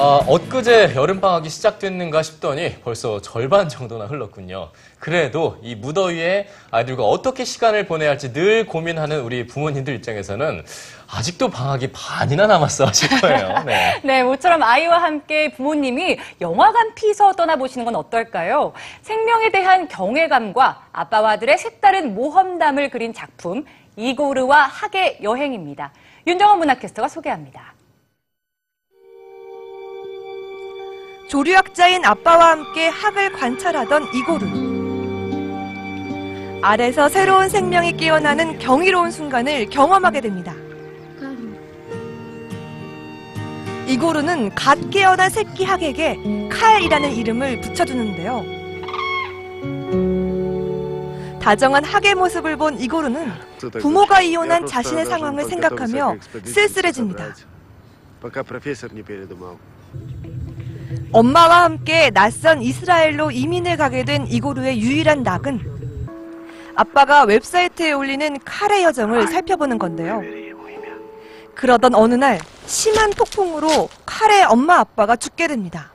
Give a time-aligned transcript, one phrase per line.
[0.00, 4.70] 아, 엊그제 여름방학이 시작됐는가 싶더니 벌써 절반 정도나 흘렀군요.
[5.00, 10.64] 그래도 이 무더위에 아이들과 어떻게 시간을 보내야 할지 늘 고민하는 우리 부모님들 입장에서는
[11.10, 13.58] 아직도 방학이 반이나 남았어 하실 거예요.
[13.66, 14.00] 네.
[14.04, 18.74] 네, 모처럼 아이와 함께 부모님이 영화관 피서 떠나보시는 건 어떨까요?
[19.02, 23.64] 생명에 대한 경외감과 아빠와 아들의 색다른 모험담을 그린 작품
[23.96, 25.90] 이고르와 학의 여행입니다.
[26.28, 27.77] 윤정원 문화캐스터가 소개합니다.
[31.28, 34.46] 조류학자인 아빠와 함께 학을 관찰하던 이고르.
[36.62, 40.54] 알에서 새로운 생명이 깨어나는 경이로운 순간을 경험하게 됩니다.
[43.86, 48.44] 이고르는 갓 깨어난 새끼 학에게 칼이라는 이름을 붙여주는데요.
[51.40, 53.30] 다정한 학의 모습을 본 이고르는
[53.80, 57.34] 부모가 이혼한 자신의 상황을 생각하며 쓸쓸해집니다.
[61.12, 65.60] 엄마와 함께 낯선 이스라엘로 이민을 가게 된 이고르의 유일한 낙은
[66.74, 70.22] 아빠가 웹사이트에 올리는 칼의 여정을 살펴보는 건데요.
[71.54, 75.90] 그러던 어느 날 심한 폭풍으로 칼의 엄마 아빠가 죽게 됩니다.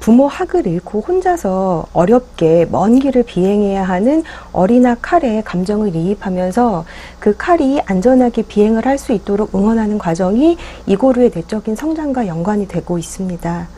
[0.00, 6.86] 부모 학을 잃고 혼자서 어렵게 먼 길을 비행해야 하는 어린아 칼에 감정을 이입하면서
[7.20, 13.68] 그 칼이 안전하게 비행을 할 수 있도록 응원하는 과정이 이고르의 내적인 성장과 연관이 되고 있습니다.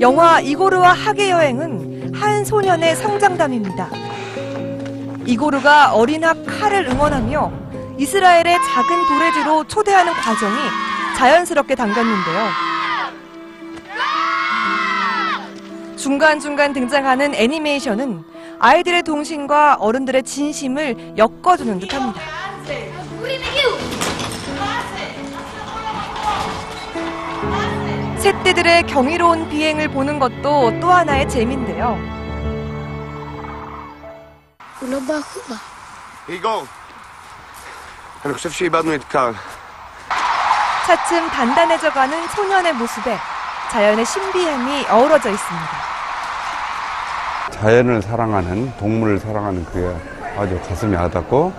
[0.00, 3.88] 영화 이고르와 학의 여행은 한 소년의 성장담입니다.
[5.26, 7.52] 이고르가 어린 학 칼을 응원하며
[7.98, 10.54] 이스라엘의 작은 도래지로 초대하는 과정이
[11.18, 12.73] 자연스럽게 담겼는데요.
[16.04, 18.24] 중간중간 등장하는 애니메이션은
[18.60, 22.20] 아이들의 동심과 어른들의 진심을 엮어주는 듯합니다.
[28.18, 31.98] 새떼들의 경이로운 비행을 보는 것도 또 하나의 재미인데요.
[40.86, 43.16] 차츰 단단해져가는 소년의 모습에
[43.70, 45.93] 자연의 신비함이 어우러져 있습니다.
[47.64, 49.90] 자연을 사랑하는 동물을 사랑하는 그게
[50.36, 51.50] 아주 가슴이 와닿고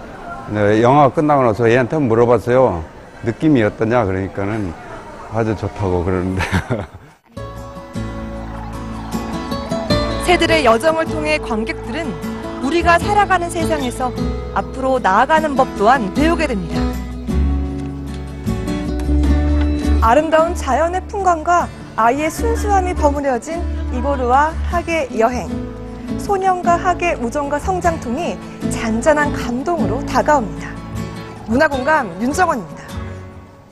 [0.51, 2.83] 네, 영화가 끝나고 나서 얘한테 물어봤어요.
[3.23, 4.71] 느낌이 어떠냐 그러니까는
[5.33, 6.43] 아주 좋다고 그러는데
[10.27, 12.13] 새들의 여정을 통해 관객들은
[12.61, 14.11] 우리가 살아가는 세상에서
[14.53, 16.79] 앞으로 나아가는 법 또한 배우게 됩니다.
[20.01, 23.59] 아름다운 자연의 풍광과 아이의 순수함이 버무려진
[23.91, 25.74] 이고르와 학의 여행.
[26.19, 28.37] 소년과 학의 우정과 성장통이
[28.71, 30.69] 잔잔한 감동으로 다가옵니다.
[31.47, 32.74] 문화공감 윤정원입니다.